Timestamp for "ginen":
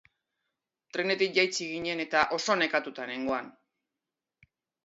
1.73-2.03